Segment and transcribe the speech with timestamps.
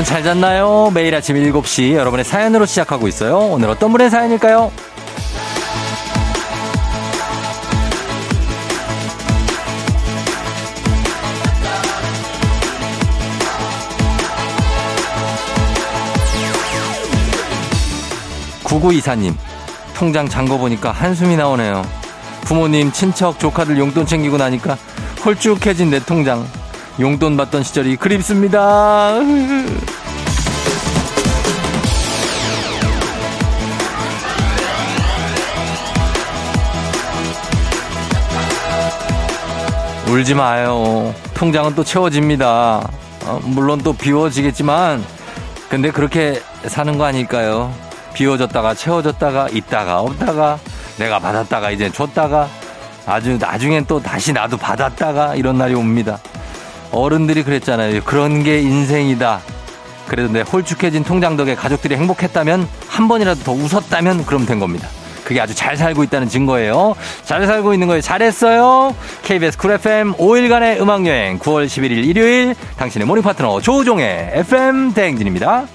[0.00, 0.90] 여러분 잘 잤나요?
[0.94, 3.36] 매일 아침 7시 여러분의 사연으로 시작하고 있어요.
[3.36, 4.72] 오늘 어떤 분의 사연일까요?
[18.64, 19.34] 9924님,
[19.94, 21.82] 통장 잔거 보니까 한숨이 나오네요.
[22.46, 24.78] 부모님, 친척, 조카들 용돈 챙기고 나니까
[25.26, 26.46] 홀쭉해진 내 통장.
[27.00, 29.14] 용돈 받던 시절이 그립습니다.
[40.08, 41.14] 울지 마요.
[41.32, 42.90] 통장은 또 채워집니다.
[43.24, 45.02] 어, 물론 또 비워지겠지만,
[45.70, 47.72] 근데 그렇게 사는 거 아닐까요?
[48.12, 50.58] 비워졌다가 채워졌다가 있다가 없다가
[50.98, 52.48] 내가 받았다가 이제 줬다가
[53.06, 56.18] 아주 나중엔 또 다시 나도 받았다가 이런 날이 옵니다.
[56.90, 58.02] 어른들이 그랬잖아요.
[58.04, 59.40] 그런 게 인생이다.
[60.08, 64.88] 그래도 내 홀쭉해진 통장 덕에 가족들이 행복했다면 한 번이라도 더 웃었다면 그럼 된 겁니다.
[65.24, 66.96] 그게 아주 잘 살고 있다는 증거예요.
[67.22, 68.00] 잘 살고 있는 거예요.
[68.00, 68.96] 잘했어요.
[69.22, 75.68] KBS Cool FM 5일간의 음악여행 9월 11일 일요일 당신의 모닝 파트너 조우종의 FM 대행진입니다.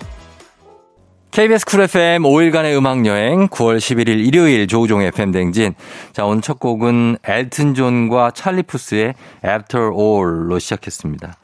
[1.36, 5.76] KBS Cool FM 5일간의 음악 여행 9월 11일 일요일 조우종의 FM 댕진.
[6.14, 11.36] 자, 오늘 첫 곡은 엘튼 존과 찰리 푸스의 After All로 시작했습니다.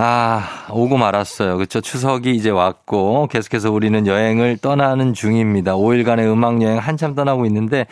[0.00, 1.56] 아, 오고 말았어요.
[1.56, 1.80] 그렇죠.
[1.80, 5.74] 추석이 이제 왔고 계속해서 우리는 여행을 떠나는 중입니다.
[5.74, 7.84] 5일간의 음악 여행 한참 떠나고 있는데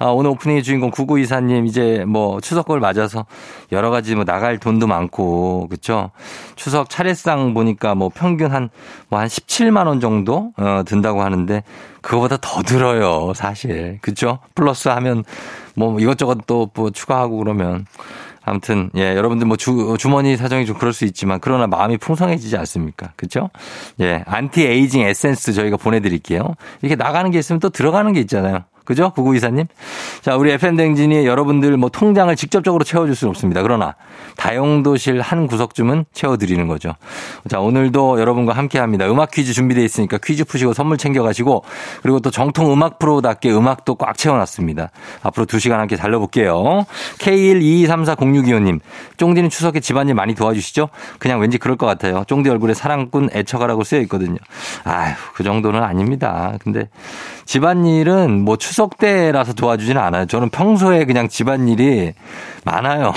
[0.00, 3.26] 아, 오늘 오프닝의 주인공 9924님 이제 뭐 추석을 맞아서
[3.70, 6.10] 여러 가지 뭐 나갈 돈도 많고 그렇죠.
[6.56, 8.68] 추석 차례상 보니까 뭐 평균 한
[9.08, 11.62] 뭐한 뭐 17만 원 정도 어, 든다고 하는데
[12.00, 14.00] 그거보다 더 들어요, 사실.
[14.02, 14.40] 그렇죠?
[14.56, 15.22] 플러스 하면
[15.76, 17.86] 뭐 이것저것 또 뭐 추가하고 그러면
[18.44, 23.12] 아무튼 예 여러분들 뭐 주, 주머니 사정이 좀 그럴 수 있지만 그러나 마음이 풍성해지지 않습니까?
[23.16, 23.50] 그렇죠?
[24.00, 26.54] 예 안티 에이징 에센스 저희가 보내드릴게요.
[26.82, 28.64] 이렇게 나가는 게 있으면 또 들어가는 게 있잖아요.
[28.84, 29.10] 그죠?
[29.10, 29.66] 구구이사님.
[30.20, 33.62] 자, 우리 FM댕진이 여러분들 뭐 통장을 직접적으로 채워줄 수는 없습니다.
[33.62, 33.94] 그러나
[34.36, 36.94] 다용도실 한 구석쯤은 채워드리는 거죠.
[37.48, 39.10] 자, 오늘도 여러분과 함께 합니다.
[39.10, 41.64] 음악 퀴즈 준비되어 있으니까 퀴즈 푸시고 선물 챙겨가시고
[42.02, 44.90] 그리고 또 정통 음악 프로답게 음악도 꽉 채워놨습니다.
[45.22, 46.84] 앞으로 두 시간 함께 달려볼게요.
[47.18, 48.80] K122340625님.
[49.16, 50.88] 쫑디는 추석에 집안일 많이 도와주시죠?
[51.18, 52.24] 그냥 왠지 그럴 것 같아요.
[52.26, 54.38] 쫑디 얼굴에 사랑꾼 애처가라고 쓰여 있거든요.
[54.84, 56.54] 아휴, 그 정도는 아닙니다.
[56.62, 56.88] 근데
[57.44, 60.26] 집안일은 뭐 추석 때라서 도와주지는 않아요.
[60.26, 62.12] 저는 평소에 그냥 집안일이
[62.64, 63.12] 많아요.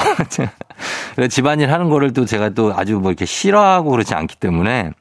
[1.30, 4.92] 집안일 하는 거를 또 제가 또 아주 뭐 이렇게 싫어하고 그렇지 않기 때문에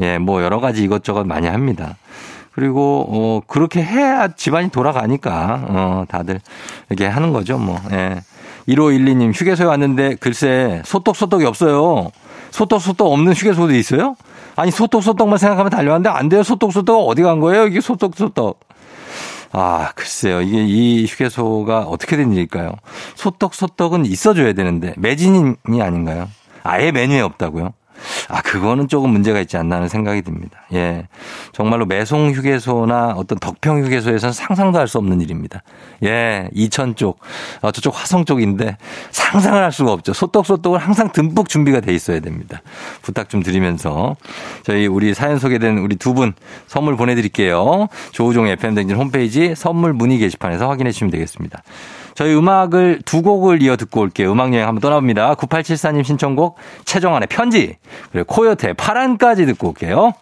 [0.00, 1.96] 예, 뭐 여러 가지 이것저것 많이 합니다.
[2.52, 6.40] 그리고 어 그렇게 해야 집안이 돌아가니까 어 다들
[6.88, 7.78] 이렇게 하는 거죠, 뭐.
[7.92, 8.22] 예.
[8.68, 12.10] 1512님 휴게소에 왔는데 글쎄 소떡소떡이 없어요.
[12.50, 14.16] 소떡소떡 없는 휴게소도 있어요?
[14.56, 16.42] 아니 소떡소떡만 생각하면 달려왔는데 안 돼요.
[16.42, 17.66] 소떡소떡 어디 간 거예요?
[17.66, 18.65] 이게 소떡소떡.
[19.52, 20.42] 아, 글쎄요.
[20.42, 22.72] 이게 이 휴게소가 어떻게 된 일일까요?
[23.14, 26.28] 소떡, 소떡은 있어줘야 되는데, 매진이 아닌가요?
[26.62, 27.72] 아예 메뉴에 없다고요?
[28.28, 30.60] 아, 그거는 조금 문제가 있지 않나 하는 생각이 듭니다.
[30.72, 31.06] 예.
[31.52, 35.62] 정말로 매송 휴게소나 어떤 덕평 휴게소에서는 상상도 할 수 없는 일입니다.
[36.04, 36.48] 예.
[36.54, 37.18] 이천 쪽,
[37.60, 38.76] 어, 저쪽 화성 쪽인데
[39.10, 40.12] 상상을 할 수가 없죠.
[40.12, 42.62] 소떡소떡은 항상 듬뿍 준비가 돼 있어야 됩니다.
[43.02, 44.16] 부탁 좀 드리면서
[44.64, 46.32] 저희 우리 사연 소개된 우리 두 분
[46.66, 47.88] 선물 보내드릴게요.
[48.12, 51.62] 조우종 FM댕진 홈페이지 선물 문의 게시판에서 확인해 주시면 되겠습니다.
[52.16, 54.32] 저희 음악을 두 곡을 이어 듣고 올게요.
[54.32, 55.34] 음악여행 한번 떠나봅니다.
[55.34, 56.56] 9874님 신청곡
[56.86, 57.76] 최정환의 편지
[58.10, 60.12] 그리고 코요태 파란까지 듣고 올게요.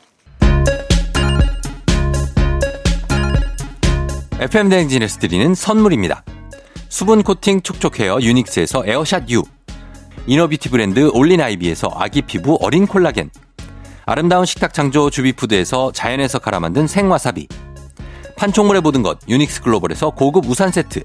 [4.40, 6.24] FM 대행진에서 드리는 선물입니다.
[6.88, 9.42] 수분 코팅 촉촉 헤어 유닉스에서 에어샷 U
[10.26, 13.30] inner beauty 브랜드 올린아이비에서 아기 피부 어린 콜라겐
[14.04, 17.46] 아름다운 식탁 창조 주비푸드에서 자연에서 갈아 만든 생와사비
[18.36, 21.04] 판촉물의 모든 것 유닉스 글로벌에서 고급 우산 세트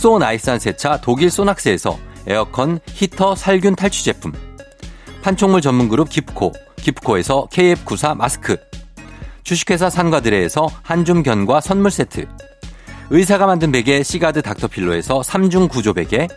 [0.00, 4.32] so nice한 세차 독일 소낙스에서 에어컨 히터 살균 탈취 제품.
[5.20, 8.56] 판촉물 전문 그룹 기프코 기프코에서 KF94 마스크.
[9.42, 12.26] 주식회사 산과드레에서 한줌 견과 선물 세트.
[13.10, 16.28] 의사가 만든 베개 시가드 닥터필로에서 3중 구조 베개.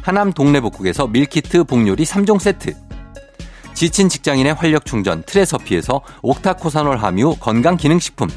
[0.00, 2.72] 하남 동네복국에서 밀키트 복요리 3종 세트.
[3.74, 8.30] 지친 직장인의 활력 충전 트레서피에서 옥타코사놀 함유 건강기능식품.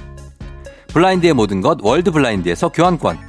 [0.90, 3.29] 블라인드의 모든 것 월드 블라인드에서 교환권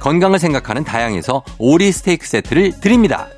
[0.00, 3.28] 건강을 생각하는 다향에서 오리 스테이크 세트를 드립니다.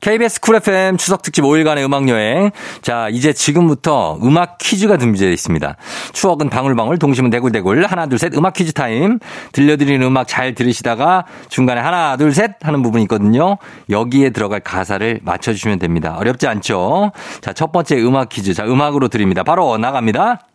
[0.00, 2.50] KBS Cool FM 추석 특집 5일간의 음악 여행.
[2.80, 5.76] 자, 이제 지금부터 음악 퀴즈가 준비되어 있습니다.
[6.12, 7.84] 추억은 방울방울, 동심은 대굴대굴.
[7.84, 8.34] 하나, 둘, 셋.
[8.34, 9.18] 음악 퀴즈 타임.
[9.52, 13.58] 들려드리는 음악 잘 들으시다가 중간에 하나, 둘, 셋 하는 부분이 있거든요.
[13.90, 16.16] 여기에 들어갈 가사를 맞춰주시면 됩니다.
[16.16, 17.12] 어렵지 않죠?
[17.42, 18.54] 자, 첫 번째 음악 퀴즈.
[18.54, 19.42] 자, 음악으로 드립니다.
[19.42, 20.47] 바로 나갑니다.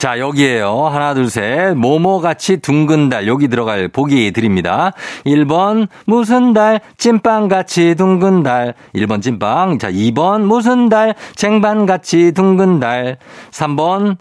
[0.00, 0.86] 자, 여기에요.
[0.86, 1.74] 하나, 둘, 셋.
[1.74, 3.28] 모모같이 둥근 달.
[3.28, 4.92] 여기 들어갈 보기 드립니다.
[5.26, 8.72] 1번, 무슨 달, 찐빵같이 둥근 달.
[8.94, 9.78] 1번 찐빵.
[9.78, 13.18] 자, 2번, 무슨 달, 쟁반같이 둥근 달.
[13.50, 14.16] 3번,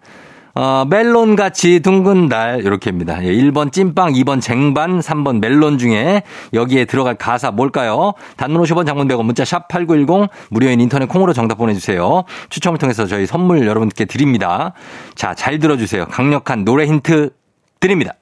[0.55, 3.17] 어, 멜론 같이 둥근 달 이렇게입니다.
[3.17, 6.23] 1번 예, 찐빵, 2번 쟁반, 3번 멜론 중에
[6.53, 8.13] 여기에 들어갈 가사 뭘까요?
[8.37, 12.23] 단문 50원 장문 100원 문자 샵 8910 무료인 인터넷 콩으로 정답 보내주세요.
[12.49, 14.73] 추첨을 통해서 저희 선물 여러분께 드립니다.
[15.15, 16.05] 자, 잘 들어주세요.
[16.07, 17.31] 강력한 노래 힌트
[17.79, 18.13] 드립니다.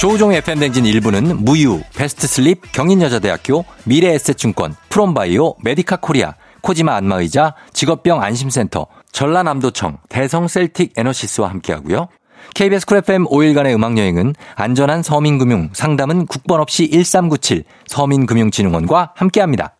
[0.00, 9.98] 조우종의 FM댕진 1부는 무유, 베스트슬립, 경인여자대학교, 미래에셋증권, 프롬바이오, 메디카 코리아, 코지마 안마의자, 직업병 안심센터, 전라남도청,
[10.08, 12.08] 대성 셀틱 에너시스와 함께하고요.
[12.54, 19.76] KBS Cool FM 5일간의 음악여행은 안전한 서민금융, 상담은 국번 없이 1397 서민금융진흥원과 함께합니다.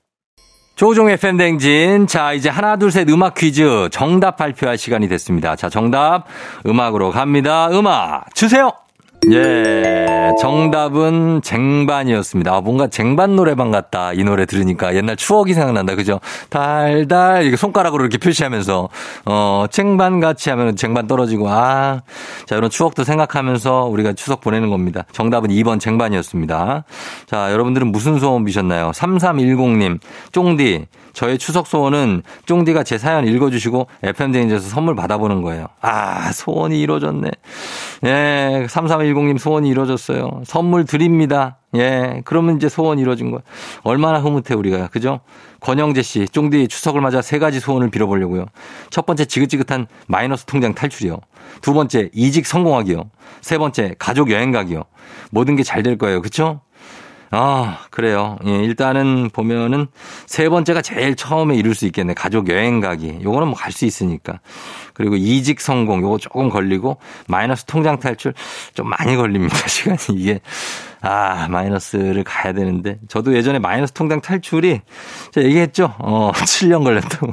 [0.76, 2.06] 조종의 팬댕진.
[2.06, 5.54] 자, 이제 하나, 둘, 셋 음악 퀴즈 정답 발표할 시간이 됐습니다.
[5.54, 6.24] 자, 정답
[6.64, 7.68] 음악으로 갑니다.
[7.70, 8.72] 음악 주세요!
[9.28, 12.54] 예, 정답은 쟁반이었습니다.
[12.54, 14.14] 아, 뭔가 쟁반 노래방 같다.
[14.14, 15.94] 이 노래 들으니까 옛날 추억이 생각난다.
[15.94, 16.20] 그죠?
[16.48, 18.88] 달달, 이게 손가락으로 이렇게 표시하면서,
[19.26, 22.00] 어, 쟁반 같이 하면 쟁반 떨어지고, 아,
[22.46, 25.04] 자, 이런 추억도 생각하면서 우리가 추석 보내는 겁니다.
[25.12, 26.84] 정답은 2번 쟁반이었습니다.
[27.26, 28.90] 자, 여러분들은 무슨 소원 비셨나요?
[28.94, 29.98] 3310님,
[30.32, 35.66] 쫑디, 저의 추석 소원은 쫑디가 제 사연 읽어주시고 FM대행에서 선물 받아보는 거예요.
[35.80, 37.30] 아, 소원이 이루어졌네.
[38.06, 40.42] 예, 3310님 소원이 이루어졌어요.
[40.44, 41.58] 선물 드립니다.
[41.74, 43.40] 예, 그러면 이제 소원 이루어진 거야.
[43.82, 44.88] 얼마나 흐뭇해, 우리가.
[44.88, 45.20] 그죠?
[45.60, 48.46] 권영재 씨, 쫑디 추석을 맞아 세 가지 소원을 빌어보려고요.
[48.90, 51.18] 첫 번째, 지긋지긋한 마이너스 통장 탈출이요.
[51.62, 53.10] 두 번째, 이직 성공하기요.
[53.40, 54.84] 세 번째, 가족 여행 가기요.
[55.30, 56.20] 모든 게 잘 될 거예요.
[56.22, 56.60] 그쵸?
[57.32, 58.38] 아, 그래요.
[58.44, 59.86] 예, 일단은 보면은
[60.26, 62.12] 세 번째가 제일 처음에 이룰 수 있겠네.
[62.14, 63.20] 가족 여행 가기.
[63.22, 64.40] 요거는 뭐 갈 수 있으니까.
[64.94, 66.02] 그리고 이직 성공.
[66.02, 68.34] 요거 조금 걸리고 마이너스 통장 탈출
[68.74, 69.56] 좀 많이 걸립니다.
[69.68, 70.40] 시간이 이게.
[71.02, 72.98] 아, 마이너스를 가야 되는데.
[73.08, 74.80] 저도 예전에 마이너스 통장 탈출이
[75.30, 75.94] 제가 얘기했죠.
[75.98, 77.30] 어, 7년 걸렸다고.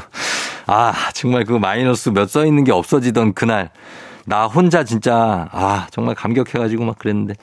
[0.67, 3.71] 아, 정말 그 마이너스 몇 써 있는 게 없어지던 그날.
[4.25, 7.33] 나 혼자 진짜, 아, 정말 감격해 가지고 막 그랬는데.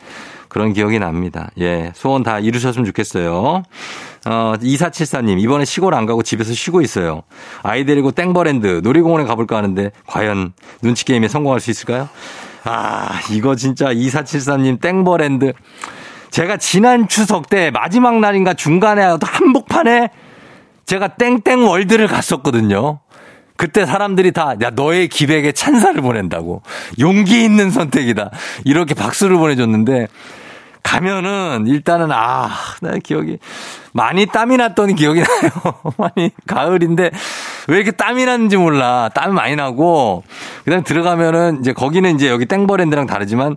[0.54, 1.50] 그런 기억이 납니다.
[1.58, 1.90] 예.
[1.96, 3.64] 소원 다 이루셨으면 좋겠어요.
[4.26, 7.22] 어, 2474님, 이번에 시골 안 가고 집에서 쉬고 있어요.
[7.64, 12.08] 아이 데리고 땡버랜드 놀이공원에 가볼까 하는데, 과연 눈치게임에 성공할 수 있을까요?
[12.62, 15.54] 아, 이거 진짜 2474님 땡버랜드.
[16.30, 20.10] 제가 지난 추석 때 마지막 날인가 중간에 한복판에
[20.86, 23.00] 제가 땡땡 월드를 갔었거든요.
[23.56, 26.62] 그때 사람들이 다, 야, 너의 기백에 찬사를 보낸다고.
[27.00, 28.30] 용기 있는 선택이다.
[28.64, 30.06] 이렇게 박수를 보내줬는데,
[30.84, 32.50] 가면은 일단은 아,
[32.80, 33.38] 나 기억이
[33.92, 35.50] 많이 땀이 났던 기억이 나요.
[35.98, 37.10] 많이 가을인데
[37.66, 39.10] 왜 이렇게 땀이 났는지 몰라.
[39.14, 40.22] 땀이 많이 나고
[40.64, 43.56] 그다음에 들어가면은 이제 거기는 이제 여기 땡버랜드랑 다르지만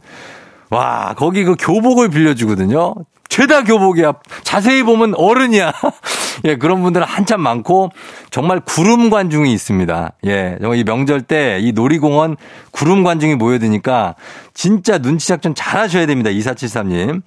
[0.69, 2.95] 와, 거기 그 교복을 빌려주거든요.
[3.29, 4.13] 죄다 교복이야.
[4.43, 5.71] 자세히 보면 어른이야.
[6.45, 7.89] 예, 그런 분들은 한참 많고
[8.31, 10.13] 정말 구름 관중이 있습니다.
[10.25, 12.37] 예, 이 명절 때 이 놀이공원
[12.71, 14.15] 구름 관중이 모여드니까
[14.53, 16.29] 진짜 눈치 작전 잘 하셔야 됩니다.
[16.29, 17.21] 2473님.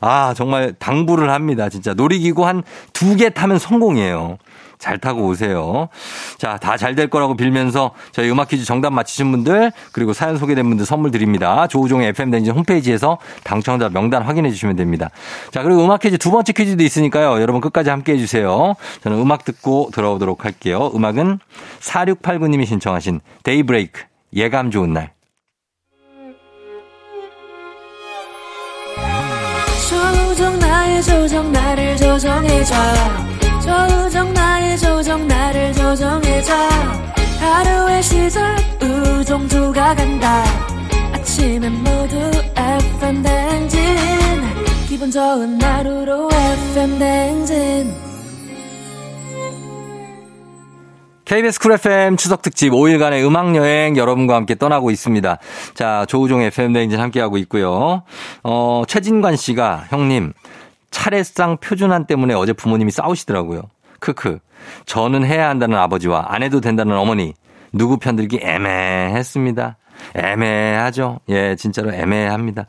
[0.00, 1.68] 아, 정말 당부를 합니다.
[1.68, 4.38] 진짜 놀이기구 한 두 개 타면 성공이에요.
[4.78, 5.88] 잘 타고 오세요.
[6.38, 10.68] 자, 다 잘 될 거라고 빌면서 저희 음악 퀴즈 정답 맞히신 분들 그리고 사연 소개된
[10.68, 11.66] 분들 선물 드립니다.
[11.66, 15.10] 조우종의 FM 댕진 홈페이지에서 당첨자 명단 확인해 주시면 됩니다.
[15.50, 17.40] 자, 그리고 음악 퀴즈 두 번째 퀴즈도 있으니까요.
[17.40, 18.74] 여러분 끝까지 함께 해 주세요.
[19.02, 20.90] 저는 음악 듣고 들어오도록 할게요.
[20.94, 21.38] 음악은
[21.80, 24.02] 4689님이 신청하신 데이브레이크
[24.34, 25.12] 예감 좋은 날.
[29.88, 32.74] 조우종 나의 조정 나를 조정해줘
[33.64, 36.54] 조정 나의 조정 나를 조정해줘
[37.40, 40.44] 하루의 시절 우정조가 간다
[41.12, 42.16] 아침엔 모두
[42.56, 43.80] FM 댕진
[44.88, 47.94] 기분 좋은 하루로 FM 댕진
[51.24, 55.38] KBS Cool FM 추석 특집 5일간의 음악 여행 여러분과 함께 떠나고 있습니다.
[55.72, 58.02] 자, 조우종 FM 대행진 함께하고 있고요.
[58.42, 60.34] 어, 최진관 씨가 형님
[60.94, 63.62] 차례상 표준안 때문에 어제 부모님이 싸우시더라고요.
[63.98, 64.38] 크크.
[64.86, 67.34] 저는 해야 한다는 아버지와 안 해도 된다는 어머니.
[67.72, 69.76] 누구 편들기 애매했습니다.
[70.14, 71.18] 애매하죠.
[71.30, 72.66] 예, 진짜로 애매합니다.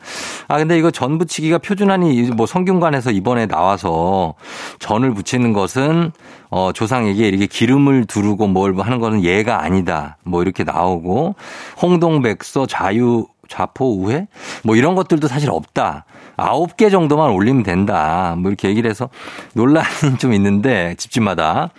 [0.48, 4.34] 아, 근데 이거 전 부치기가 표준안이 뭐 성균관에서 이번에 나와서
[4.79, 6.12] 전을 붙이는 것은
[6.50, 10.17] 어, 조상에게 이렇게 기름을 두르고 뭘 하는 거는 예가 아니다.
[10.24, 11.36] 뭐 이렇게 나오고
[11.79, 14.27] 홍동백서 자유 좌포 우회
[14.63, 16.05] 뭐 이런 것들도 사실 없다.
[16.38, 18.36] 아홉 개 정도만 올리면 된다.
[18.38, 19.10] 뭐 이렇게 얘기를 해서
[19.54, 21.72] 논란이 좀 있는데 집집마다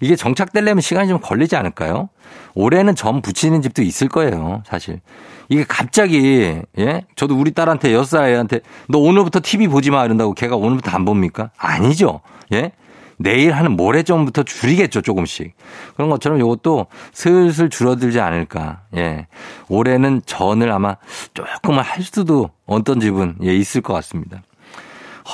[0.00, 2.08] 이게 정착되려면 시간이 좀 걸리지 않을까요?
[2.54, 5.00] 올해는 점 붙이는 집도 있을 거예요, 사실.
[5.48, 7.04] 이게 갑자기, 예?
[7.16, 11.04] 저도 우리 딸한테, 여섯 살 애한테, 너 오늘부터 TV 보지 마, 이런다고 걔가 오늘부터 안
[11.04, 11.50] 봅니까?
[11.58, 12.20] 아니죠.
[12.52, 12.72] 예?
[13.22, 15.54] 내일 하는 모레점부터 줄이겠죠, 조금씩.
[15.94, 18.80] 그런 것처럼 이것도 슬슬 줄어들지 않을까.
[18.96, 19.26] 예.
[19.68, 20.96] 올해는 전을 아마
[21.34, 24.42] 조금만 할 수도 어떤 집은 예, 있을 것 같습니다.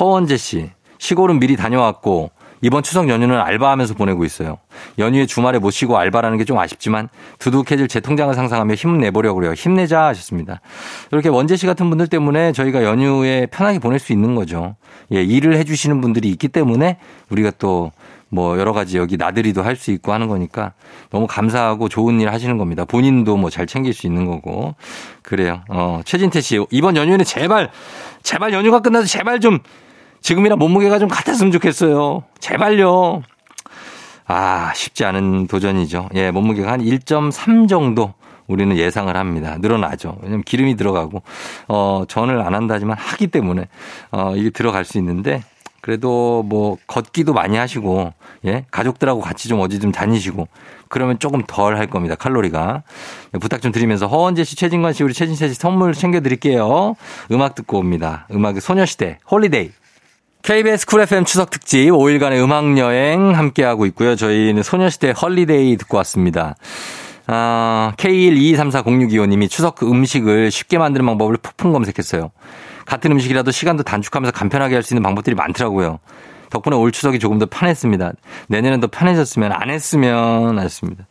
[0.01, 2.33] 허원재 씨, 시골은 미리 다녀왔고,
[2.63, 4.59] 이번 추석 연휴는 알바하면서 보내고 있어요.
[4.99, 7.09] 연휴에 주말에 못 쉬고 알바라는 게 좀 아쉽지만
[7.41, 9.53] 두둑해질 제 통장을 상상하며 힘내보려고 그래요.
[9.53, 10.61] 힘내자 하셨습니다.
[11.11, 14.77] 이렇게 원재 씨 같은 분들 때문에 저희가 연휴에 편하게 보낼 수 있는 거죠.
[15.13, 16.99] 예, 일을 해주시는 분들이 있기 때문에
[17.31, 17.91] 우리가 또
[18.29, 20.73] 뭐 여러 가지 여기 나들이도 할 수 있고 하는 거니까
[21.11, 22.85] 너무 감사하고 좋은 일 하시는 겁니다.
[22.85, 24.75] 본인도 뭐 잘 챙길 수 있는 거고.
[25.23, 25.63] 그래요.
[25.69, 27.71] 어, 최진태 씨, 이번 연휴에는 제발,
[28.23, 29.61] 제발 연휴가 끝나서 제발 좀
[30.27, 32.25] 지금이랑 몸무게가 좀 같았으면 좋겠어요.
[32.41, 33.23] 제발요.
[34.27, 36.09] 아, 쉽지 않은 도전이죠.
[36.17, 38.13] 예, 몸무게가 한 1.3 정도
[38.49, 39.57] 우리는 예상을 합니다.
[39.61, 40.19] 늘어나죠.
[40.23, 41.23] 왜냐면 기름이 들어가고,
[41.69, 43.69] 어, 전을 안 한다지만 하기 때문에,
[44.11, 45.45] 어, 이게 들어갈 수 있는데,
[45.81, 48.13] 그래도 뭐, 걷기도 많이 하시고,
[48.47, 50.49] 예, 가족들하고 같이 좀 어디 좀 다니시고,
[50.89, 52.17] 그러면 조금 덜 할 겁니다.
[52.17, 52.83] 칼로리가.
[53.33, 56.97] 예, 부탁 좀 드리면서 허원재 씨, 최진관 씨, 우리 최진세 씨 선물 챙겨드릴게요.
[57.31, 58.27] 음악 듣고 옵니다.
[58.33, 59.71] 음악의 소녀시대, Holiday.
[60.47, 64.15] KBS 쿨 FM 추석 특집 5일간의 음악 여행 함께하고 있고요.
[64.15, 66.55] 저희는 소녀시대 Holiday 듣고 왔습니다.
[67.27, 72.31] 아, K122340625님이 추석 음식을 쉽게 만드는 방법을 푹푹 검색했어요.
[72.85, 75.99] 같은 음식이라도 시간도 단축하면서 간편하게 할 수 있는 방법들이 많더라고요.
[76.51, 78.13] 덕분에 올 추석이 조금 더 편했습니다.
[78.47, 81.09] 내년엔 더 편해졌으면 안 했으면 하셨습니다.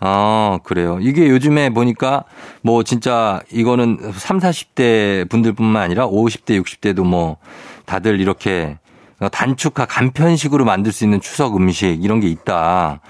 [0.00, 0.98] 아, 그래요.
[1.00, 2.24] 이게 요즘에 보니까
[2.60, 7.38] 뭐 진짜 이거는 3, 40대 분들뿐만 아니라 50대, 60대도 뭐
[7.86, 8.78] 다들 이렇게
[9.32, 13.00] 단축화 간편식으로 만들 수 있는 추석 음식 이런 게 있다.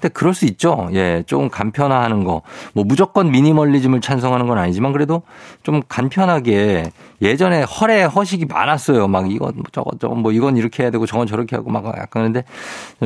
[0.00, 0.88] 근데 그럴 수 있죠.
[0.92, 2.42] 예, 좀 간편화하는 거.
[2.72, 5.22] 뭐 무조건 미니멀리즘을 찬성하는 건 아니지만 그래도
[5.64, 9.08] 좀 간편하게 예전에 허례 허식이 많았어요.
[9.08, 12.32] 막 이건 뭐 저거 저거 뭐 이건 이렇게 해야 되고 저건 저렇게 하고 막 약간
[12.32, 12.44] 근데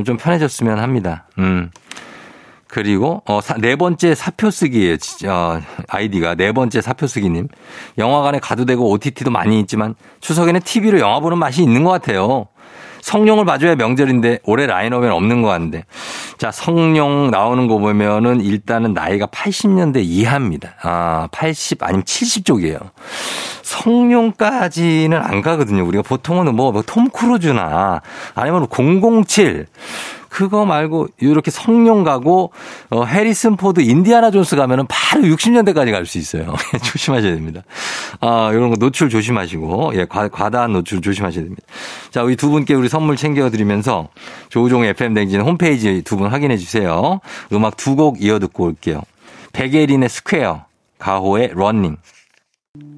[0.05, 1.27] 좀 편해졌으면 합니다.
[1.39, 1.71] 음.
[2.73, 4.97] 그리고 어, 네 번째 사표 쓰기예요.
[5.29, 7.49] 어, 아이디가 네 번째 사표 쓰기님.
[7.99, 12.47] 영화관에 가도 되고 OTT도 많이 있지만 추석에는 TV로 영화 보는 맛이 있는 것 같아요.
[13.03, 15.85] 성룡을 봐줘야 명절인데 올해 라인업엔 없는 것 같은데.
[16.39, 20.75] 자, 성룡 나오는 거 보면은 일단은 나이가 80년대 이하입니다.
[20.83, 22.79] 아, 80 아니면 70 쪽이에요.
[23.63, 25.85] 성룡까지는 안 가거든요.
[25.87, 28.01] 우리가 보통은 뭐, 뭐 톰 크루즈나
[28.35, 29.67] 아니면 007
[30.33, 32.53] 그거 말고 이렇게 성룡 가고
[32.89, 36.55] 어 해리슨 포드 인디아나 존스 가면은 바로 60년대까지 갈 수 있어요.
[36.83, 37.63] 조심하셔야 됩니다.
[38.21, 41.63] 아, 이런 거 노출 조심하시고 예, 과, 과다한 노출 조심하셔야 됩니다.
[42.11, 44.09] 자, 우리 두 분께 우리 선물 챙겨 드리면서
[44.49, 47.21] 조우종 FM 댕진 홈페이지 두 분 확인해 주세요.
[47.53, 49.03] 음악 두 곡 이어 듣고 올게요.
[49.53, 50.65] 백예린의 Square,
[50.99, 51.99] 가호의 Running.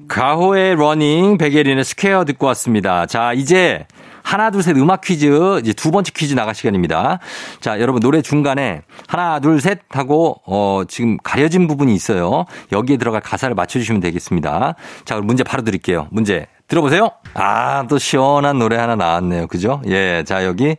[0.07, 3.05] 가호의 Running, 백예린의 Square 듣고 왔습니다.
[3.07, 3.85] 자, 이제
[4.25, 7.19] 하나, 둘, 셋 음악 퀴즈, 이제 두 번째 퀴즈 나갈 시간입니다.
[7.61, 12.45] 자, 여러분 노래 중간에 하나, 둘, 셋 하고, 어, 지금 가려진 부분이 있어요.
[12.71, 14.73] 여기에 들어갈 가사를 맞춰주시면 되겠습니다.
[15.05, 16.07] 자, 그럼 문제 바로 드릴게요.
[16.09, 17.11] 문제 들어보세요.
[17.35, 19.45] 아, 또 시원한 노래 하나 나왔네요.
[19.45, 19.81] 그죠?
[19.85, 20.23] 예.
[20.25, 20.75] 자, 여기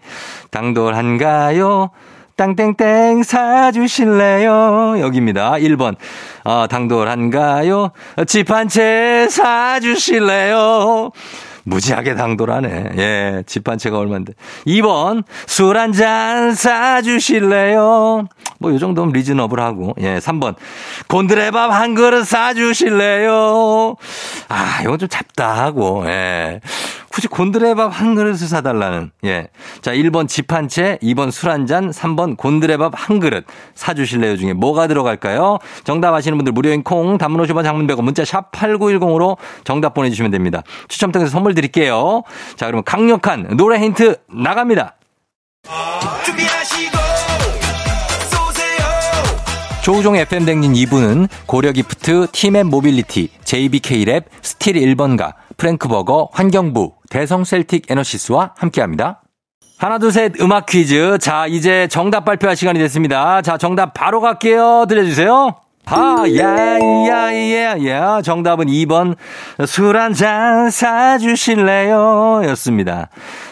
[0.51, 1.91] 당돌한가요?
[2.37, 4.97] 땅땡땡 사주실래요?
[5.01, 5.53] 여기입니다.
[5.53, 5.95] 1번.
[6.45, 7.93] 아, 당돌한가요?
[8.27, 11.13] 집 한 채 사주실래요?
[11.71, 12.91] 무지하게 당돌하네.
[12.97, 14.35] 예, 집 한 채가 얼만데.
[14.69, 18.29] 2번, 술 한 잔 사주실래요?
[18.59, 19.93] 뭐, 요 정도면 리즈너블 하고.
[20.01, 20.55] 예, 3번,
[21.09, 23.97] 곤드레밥 한 그릇 사주실래요?
[24.49, 26.61] 아, 이건 좀 잡다하고, 예.
[27.17, 29.49] 굳이 곤드레밥 한 그릇을 사달라는, 예.
[29.81, 34.53] 자, 1번 집 한 채, 2번 술 한 잔, 3번 곤드레밥 한 그릇 사주실래요 중에
[34.53, 35.57] 뭐가 들어갈까요?
[35.85, 40.63] 정답 아시는 분들 무료인 콩, 단문 50원 장문 100원 문자 샵 8910으로 정답 보내주시면 됩니다.
[40.89, 42.23] 추첨 통해서 선물 드릴게요.
[42.55, 44.97] 자, 그러면 강력한 노래 힌트 나갑니다.
[46.27, 46.66] 준비하시
[49.87, 59.23] 조우종 FM댕진 2부는 고려기프트, 팀앤 모빌리티, JBK랩, 스틸 1번가, 프랭크버거, 환경부, 대성셀틱 에너시스와 함께합니다.
[59.79, 61.19] 하나, 둘, 셋, 음악 퀴즈.
[61.21, 63.43] 자, 이제 정답 발표할 시간이 됐습니다.
[63.43, 64.87] 자, 정답 바로 갈게요.
[64.89, 65.55] 들려주세요.
[65.89, 66.79] 아, 야,
[67.09, 68.21] 야, 야, 야.
[68.21, 69.15] 정답은 2번.
[69.69, 72.43] 술 한잔 사주실래요?
[72.49, 73.09] 였습니다.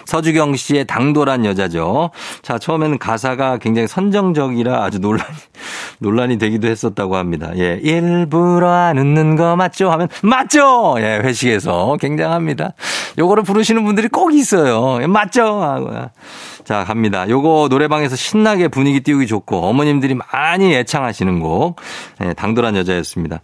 [0.07, 2.11] 서주경 씨의 당돌한 여자죠.
[2.43, 5.33] 자, 처음에는 가사가 굉장히 선정적이라 아주 논란이,
[6.01, 7.53] 논란이 되기도 했었다고 합니다.
[7.57, 9.93] 예, 일부러 안 웃는 거 맞죠?
[9.93, 10.97] 하면, 맞죠!
[10.99, 12.73] 예, 회식에서 굉장합니다.
[13.17, 15.01] 요거를 부르시는 분들이 꼭 있어요.
[15.03, 15.63] 예, 맞죠?
[15.63, 16.11] 하고.
[16.65, 17.29] 자, 갑니다.
[17.29, 21.77] 요거 노래방에서 신나게 분위기 띄우기 좋고 어머님들이 많이 애창하시는 곡.
[22.21, 23.41] 네, 당돌한 여자였습니다.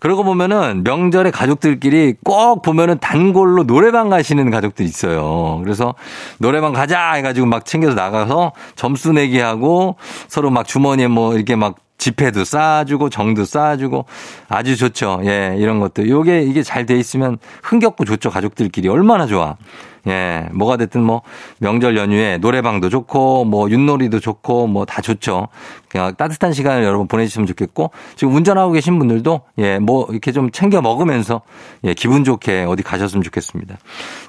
[0.00, 5.60] 그러고 보면은 명절에 가족들끼리 꼭 보면은 단골로 노래방 가시는 가족들 있어요.
[5.64, 5.94] 그래서
[6.38, 9.96] 노래방 가자 해가지고 막 챙겨서 나가서 점수 내기 하고
[10.28, 14.04] 서로 막 주머니에 뭐 이렇게 막 지폐도 쌓아주고 정도 쌓아주고
[14.48, 15.20] 아주 좋죠.
[15.24, 16.08] 예, 이런 것들.
[16.08, 18.30] 요게 이게 잘 돼 있으면 흥겹고 좋죠.
[18.30, 19.56] 가족들끼리 얼마나 좋아.
[20.06, 21.22] 예, 뭐가 됐든 뭐
[21.58, 25.48] 명절 연휴에 노래방도 좋고 뭐 윷놀이도 좋고 뭐 다 좋죠.
[25.88, 30.80] 그냥 따뜻한 시간을 여러분 보내주시면 좋겠고 지금 운전하고 계신 분들도 예, 뭐 이렇게 좀 챙겨
[30.80, 31.42] 먹으면서
[31.84, 33.76] 예, 기분 좋게 어디 가셨으면 좋겠습니다.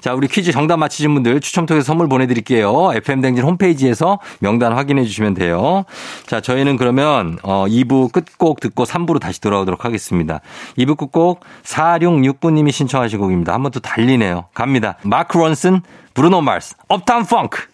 [0.01, 2.91] 자, 우리 퀴즈 정답 맞히신 분들 추첨 통해서 선물 보내드릴게요.
[2.93, 5.85] FM댕진 홈페이지에서 명단 확인해 주시면 돼요.
[6.27, 10.41] 자, 저희는 그러면 어 2부 끝곡 듣고 3부로 다시 돌아오도록 하겠습니다.
[10.77, 13.53] 2부 끝곡 4669님이 신청하신 곡입니다.
[13.53, 14.45] 한번또 달리네요.
[14.53, 14.97] 갑니다.
[15.03, 15.81] 마크 론슨,
[16.13, 17.67] 브루노 마스, 업타운 펑크.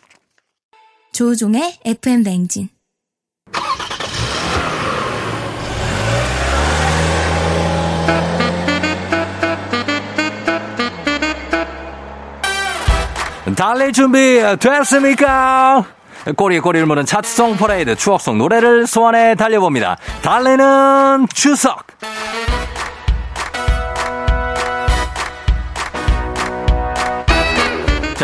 [1.13, 2.69] 조종의 FM 뱅진.
[13.55, 15.85] 달릴 준비 됐습니까?
[16.35, 19.97] 꼬리에 꼬리를 무는 차트송 퍼레이드 추억송 노래를 소환해 달려봅니다.
[20.23, 21.85] 달리는 추석!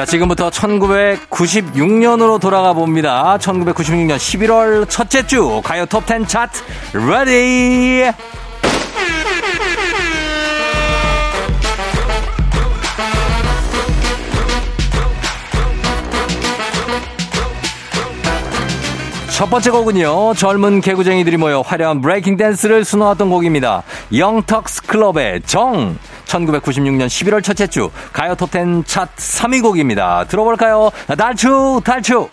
[0.02, 3.38] 자, 지금부터 1996년으로 돌아가 봅니다.
[3.40, 8.12] 1996년 11월 첫째 주 가요 톱10 차트 ready!
[19.42, 20.36] 첫 번째 곡은요.
[20.36, 23.82] 젊은 개구쟁이들이 모여 화려한 브레이킹 댄스를 수놓았던 곡입니다.
[24.16, 25.98] 영턱스 클럽의 정.
[26.28, 30.26] 1996년 11월 첫째 주 가요 톱10 차트 3위 곡입니다.
[30.26, 30.92] 들어볼까요?
[31.18, 32.30] 달추 달추.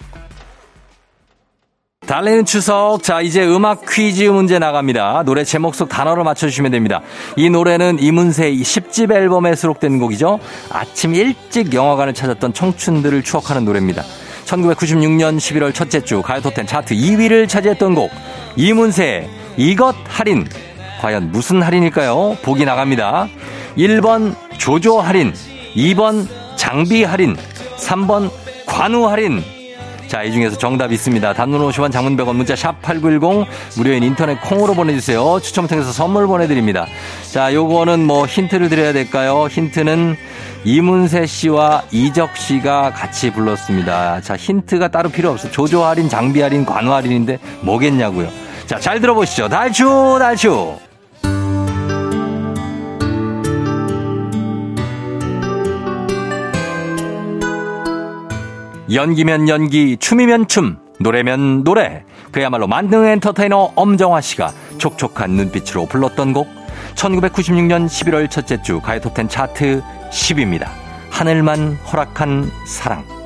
[2.07, 3.03] 달리는 추석.
[3.03, 5.23] 자, 이제 음악 퀴즈 문제 나갑니다.
[5.25, 7.01] 노래 제목 속 단어를 맞춰주시면 됩니다.
[7.37, 10.40] 이 노래는 이문세의 10집 앨범에 수록된 곡이죠.
[10.71, 14.05] 아침 일찍 영화관을 찾았던 청춘들을 추억하는 노래입니다.
[14.48, 18.11] 1996년 11월 첫째 주 가요톱텐 차트 2위를 차지했던 곡
[18.56, 20.48] 이문세 이것 할인
[21.00, 22.38] 과연 무슨 할인일까요?
[22.42, 23.28] 보기 나갑니다.
[23.76, 25.32] 1번 조조 할인
[25.76, 27.37] 2번 장비 할인
[27.76, 28.30] 3번
[28.66, 29.44] 관우 할인
[30.09, 31.35] 자, 이 중에서 정답 있습니다.
[31.35, 35.38] 단문 50원 장문 100원 문자 샵 8910 무료인 인터넷 콩으로 보내주세요.
[35.40, 36.87] 추첨 통해서 선물 보내드립니다.
[37.31, 39.47] 자, 요거는 뭐 힌트를 드려야 될까요?
[39.51, 40.16] 힌트는
[40.64, 44.23] 이문세 씨와 이적 씨가 같이 불렀습니다.
[44.23, 45.51] 자, 힌트가 따로 필요 없어.
[45.51, 48.31] 조조 할인, 장비 할인, 관우 할인인데 뭐겠냐고요.
[48.66, 49.49] 자, 잘 들어보시죠.
[49.49, 50.88] 달추, 달추.
[58.92, 62.05] 연기면 연기, 춤이면 춤, 노래면 노래.
[62.33, 66.48] 그야말로 만능 엔터테이너 엄정화 씨가 촉촉한 눈빛으로 불렀던 곡.
[66.94, 70.68] 1996년 11월 첫째 주 가요톱텐 차트 10입니다.
[71.11, 73.17] 하늘만 허락한 사랑.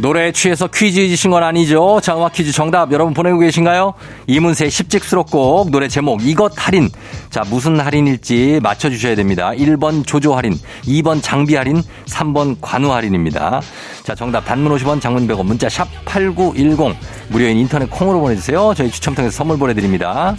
[0.00, 2.00] 노래에 취해서 퀴즈 잊으신 건 아니죠?
[2.02, 3.92] 자, 음악 퀴즈 정답 여러분 보내고 계신가요?
[4.26, 6.88] 이문세 10집 수록곡 노래 제목 이것 할인.
[7.28, 9.50] 자, 무슨 할인일지 맞춰주셔야 됩니다.
[9.50, 13.60] 1번 조조 할인, 2번 장비 할인, 3번 관우 할인입니다.
[14.02, 16.96] 자, 정답 단문 50원, 장문 100원, 문자 샵 8910.
[17.28, 18.72] 무료인 인터넷 콩으로 보내주세요.
[18.74, 20.34] 저희 추첨 통해서 선물 보내드립니다.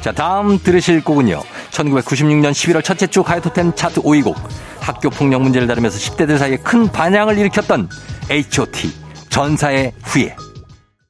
[0.00, 1.40] 자, 다음 들으실 곡은요.
[1.70, 4.36] 1996년 11월 첫째 주 가요토텐 차트 5위 곡.
[4.80, 7.88] 학교 폭력 문제를 다루면서 10대들 사이에 큰 반향을 일으켰던
[8.28, 9.03] H.O.T.
[9.34, 10.36] 전사의 후예.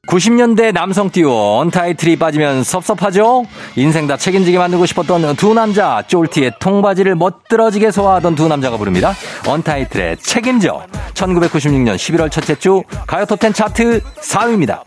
[0.07, 3.45] 90년대 남성 듀오 언타이틀이 빠지면 섭섭하죠?
[3.75, 9.13] 인생 다 책임지게 만들고 싶었던 두 남자 쫄티의 통바지를 멋들어지게 소화하던 두 남자가 부릅니다.
[9.45, 14.81] 언타이틀의 책임져 1996년 11월 첫째 주 가요 톱텐 차트 4위입니다.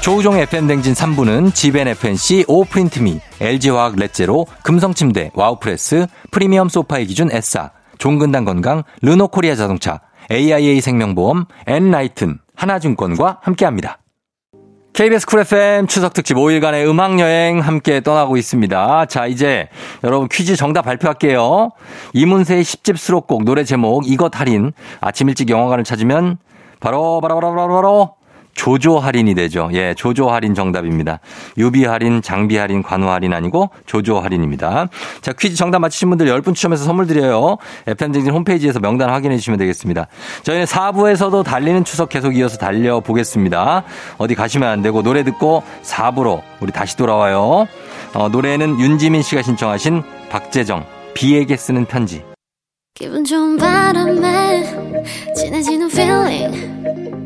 [0.00, 8.44] 조우종 FM댕진 3부는 지벤 FNC, 오프린트미, LG화학 렛제로, 금성침대, 와우프레스, 프리미엄 소파의 기준 S사, 종근당
[8.44, 13.98] 건강, 르노코리아 자동차, AIA 생명보험, 엔라이튼, 하나증권과 함께합니다.
[14.92, 19.06] KBS 쿨 FM 추석 특집 5일간의 음악 여행 함께 떠나고 있습니다.
[19.06, 19.68] 자, 이제
[20.02, 21.70] 여러분 퀴즈 정답 발표할게요.
[22.14, 24.72] 이문세의 10집 수록곡 노래 제목 이것 할인.
[25.00, 26.38] 아침 일찍 영화관을 찾으면
[26.80, 28.17] 바로 바로 바로 바로 바로
[28.58, 29.70] 조조 할인이 되죠.
[29.72, 31.20] 예, 조조 할인 정답입니다.
[31.56, 34.88] 유비 할인, 장비 할인, 관우 할인 아니고 조조 할인입니다.
[35.20, 37.56] 자, 퀴즈 정답 맞히신 분들 10분 추첨해서 선물 드려요.
[37.86, 40.08] FM등진 홈페이지에서 명단 확인해 주시면 되겠습니다.
[40.42, 43.84] 저희는 4부에서도 달리는 추석 계속 이어서 달려보겠습니다.
[44.18, 47.68] 어디 가시면 안 되고 노래 듣고 4부로 우리 다시 돌아와요.
[48.14, 52.24] 어, 노래는 윤지민 씨가 신청하신 박재정, 비에게 쓰는 편지.
[52.94, 54.64] 기분 좋은 바람에
[55.36, 56.87] 진해지는 feeling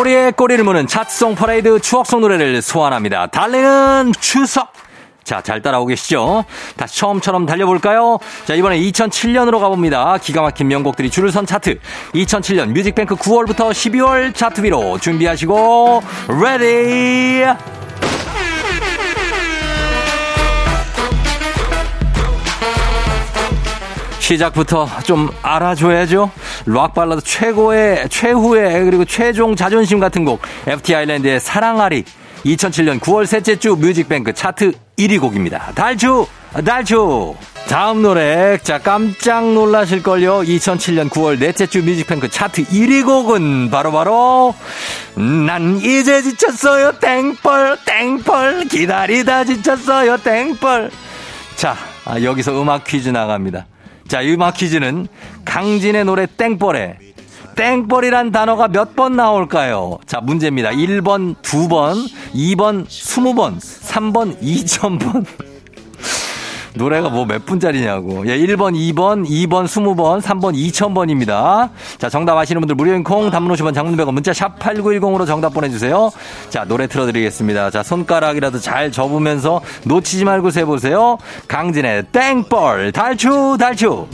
[0.00, 3.26] 꼬리에 꼬리를 무는 차트송 퍼레이드 추억송 노래를 소환합니다.
[3.26, 4.72] 달리는 추석!
[5.24, 6.46] 자, 잘 따라오고 계시죠?
[6.78, 8.18] 다시 처음처럼 달려볼까요?
[8.46, 10.16] 자, 이번에 2007년으로 가봅니다.
[10.16, 11.80] 기가 막힌 명곡들이 줄을 선 차트.
[12.14, 16.02] 2007년 뮤직뱅크 9월부터 12월 차트 위로 준비하시고,
[16.40, 17.44] Ready!
[24.30, 26.30] 시작부터 좀 알아줘야죠.
[26.66, 30.40] 락 발라드 최고의 최후의 그리고 최종 자존심 같은 곡.
[30.66, 32.04] FT 아일랜드의 사랑앓이.
[32.44, 35.72] 2007년 9월 셋째 주 뮤직뱅크 차트 1위 곡입니다.
[35.74, 36.26] 달추
[36.64, 37.34] 달추.
[37.68, 40.40] 다음 노래 자 깜짝 놀라실걸요.
[40.42, 44.54] 2007년 9월 넷째 주 뮤직뱅크 차트 1위 곡은 바로바로
[45.16, 48.64] 난 이제 지쳤어요 땡벌 땡벌.
[48.66, 50.90] 기다리다 지쳤어요 땡벌.
[51.56, 53.66] 자 아, 여기서 음악 퀴즈 나갑니다
[54.10, 55.06] 자, 이 음악 퀴즈는
[55.44, 56.96] 강진의 노래 땡벌에
[57.54, 60.00] 땡벌이란 단어가 몇 번 나올까요?
[60.04, 60.70] 자, 문제입니다.
[60.70, 65.49] 1번, 2번, 2번, 20번, 3번, 2000번.
[66.74, 68.26] 노래가 뭐 몇 분짜리냐고.
[68.26, 71.70] 예, 1번, 2번, 2번, 20번, 3번, 2000번입니다.
[71.98, 76.10] 자, 정답 아시는 분들 무료인 콩, 단문 50원, 장문 100원, 문자 샵 8910으로 정답 보내주세요.
[76.48, 77.70] 자, 노래 틀어드리겠습니다.
[77.70, 81.18] 자, 손가락이라도 잘 접으면서 놓치지 말고 세보세요.
[81.46, 84.06] 강진의 땡벌, 달추, 달추.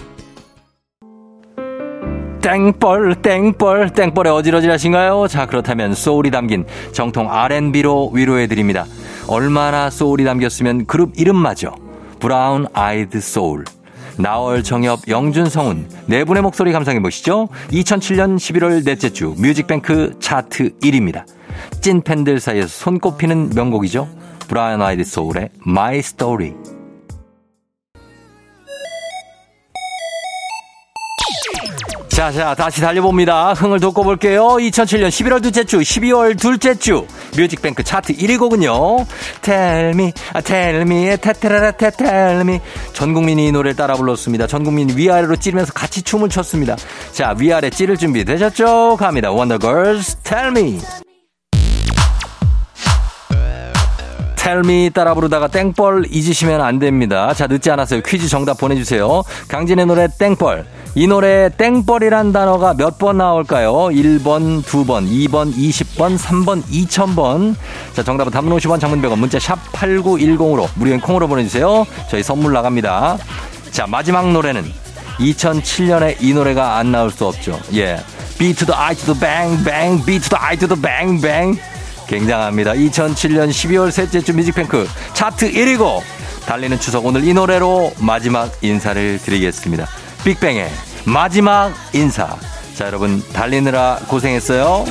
[2.42, 5.26] 땡벌, 땡벌, 땡벌에 어질어질하신가요?
[5.28, 8.84] 자, 그렇다면 소울이 담긴 정통 R&B로 위로해드립니다.
[9.26, 11.72] 얼마나 소울이 담겼으면 그룹 이름마저
[12.18, 13.64] 브라운 아이드 소울.
[14.18, 17.48] 나얼 정엽, 영준 성훈 네 분의 목소리 감상해 보시죠.
[17.70, 21.24] 2007년 11월 넷째 주 뮤직뱅크 차트 1위입니다.
[21.80, 24.08] 찐 팬들 사이에서 손꼽히는 명곡이죠.
[24.48, 26.54] 브라운 아이드 소울의 My Story.
[32.16, 33.52] 자, 자, 다시 달려봅니다.
[33.52, 34.42] 흥을 돋궈볼게요.
[34.42, 39.04] 2007년 11월 둘째 주, 12월 둘째 주, 뮤직뱅크 차트 1위 곡은요.
[39.42, 42.60] Tell me, 아, tell me, 테테라라, tell me.
[42.94, 44.46] 전 국민이 이 노래를 따라 불렀습니다.
[44.46, 46.74] 전 국민 위아래로 찌르면서 같이 춤을 췄습니다.
[47.12, 48.96] 자, 위아래 찌를 준비 되셨죠?
[48.98, 49.30] 갑니다.
[49.30, 50.80] Wondergirls, tell me.
[54.50, 57.34] 텔미 따라 부르다가 땡벌 잊으시면 안 됩니다.
[57.34, 58.00] 자, 늦지 않았어요.
[58.02, 59.24] 퀴즈 정답 보내주세요.
[59.48, 60.64] 강진의 노래 땡벌.
[60.94, 63.72] 이 노래 땡벌이란 단어가 몇 번 나올까요?
[63.72, 67.56] 1번, 2번, 2번, 20번, 3번, 2000번.
[67.92, 71.84] 자, 정답은 단문 50원, 장문 100원, 문자 샵 8910으로 무료인 콩으로 보내주세요.
[72.08, 73.18] 저희 선물 나갑니다.
[73.72, 74.62] 자, 마지막 노래는
[75.18, 77.58] 2007년에 이 노래가 안 나올 수 없죠.
[77.74, 77.98] 예.
[78.38, 81.20] B to the I to the bang, bang, B to the I to the bang,
[81.20, 81.60] bang.
[82.06, 82.72] 굉장합니다.
[82.72, 86.00] 2007년 12월 셋째 주 뮤직뱅크 차트 1위고
[86.46, 89.86] 달리는 추석 오늘 이 노래로 마지막 인사를 드리겠습니다.
[90.24, 90.68] 빅뱅의
[91.06, 92.36] 마지막 인사.
[92.74, 94.84] 자, 여러분 달리느라 고생했어요.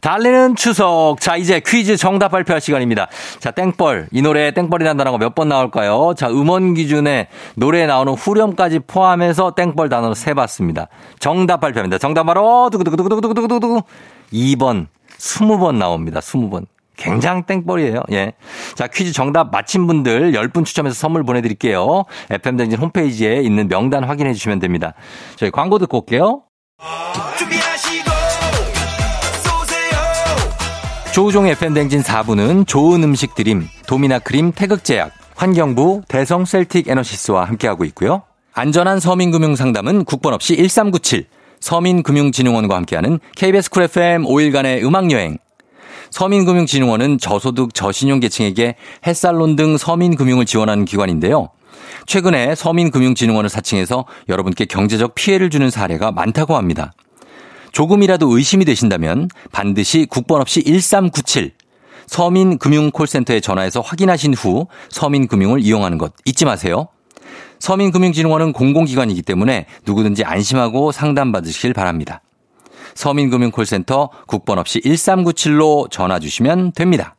[0.00, 1.16] 달리는 추석.
[1.20, 3.08] 자, 이제 퀴즈 정답 발표할 시간입니다.
[3.40, 4.08] 자, 땡벌.
[4.12, 6.14] 이 노래 땡벌이라는 단어가 몇 번 나올까요?
[6.16, 7.26] 자, 음원 기준에
[7.56, 10.86] 노래에 나오는 후렴까지 포함해서 땡벌 단어로 세봤습니다.
[11.18, 11.98] 정답 발표합니다.
[11.98, 13.82] 정답 바로 두구두구두구두구두구두구
[14.32, 14.86] 2번.
[15.18, 16.20] 20번 나옵니다.
[16.20, 16.66] 20번.
[16.96, 18.02] 굉장히 땡벌이에요.
[18.10, 18.32] 예.
[18.74, 22.04] 자, 퀴즈 정답 맞힌 분들 10분 추첨해서 선물 보내드릴게요.
[22.28, 24.94] FM댕진 홈페이지에 있는 명단 확인해 주시면 됩니다.
[25.36, 26.42] 저희 광고 듣고 올게요.
[27.38, 28.10] 준비하시고
[29.44, 37.84] 쏘세요 조우종 FM댕진 4부는 좋은 음식 드림, 도미나 크림 태극제약, 환경부 대성 셀틱 에너시스와 함께하고
[37.86, 38.22] 있고요.
[38.54, 41.26] 안전한 서민금융 상담은 국번 없이 1397,
[41.60, 45.38] 서민금융진흥원과 함께하는 KBS 쿨 FM 5일간의 음악여행,
[46.10, 51.50] 서민금융진흥원은 저소득 저신용 계층에게 햇살론 등 서민금융을 지원하는 기관인데요.
[52.06, 56.92] 최근에 서민금융진흥원을 사칭해서 여러분께 경제적 피해를 주는 사례가 많다고 합니다.
[57.72, 61.52] 조금이라도 의심이 되신다면 반드시 국번 없이 1397
[62.06, 66.88] 서민금융콜센터에 전화해서 확인하신 후 서민금융을 이용하는 것 잊지 마세요.
[67.58, 72.20] 서민금융진흥원은 공공기관이기 때문에 누구든지 안심하고 상담받으시길 바랍니다.
[72.94, 77.14] 서민금융콜센터 국번 없이 1397로 전화 주시면 됩니다.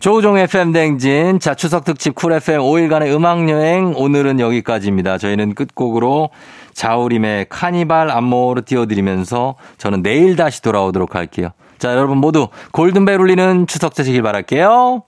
[0.00, 1.40] 조우종 FM 댕진.
[1.40, 3.94] 자, 추석 특집 쿨 FM 5일간의 음악여행.
[3.96, 5.18] 오늘은 여기까지입니다.
[5.18, 6.30] 저희는 끝곡으로
[6.72, 11.50] 자우림의 카니발 안무를 띄워드리면서 저는 내일 다시 돌아오도록 할게요.
[11.78, 15.02] 자, 여러분 모두 골든벨 울리는 추석 되시길 바랄게요.